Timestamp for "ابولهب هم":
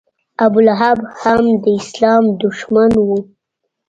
0.45-1.43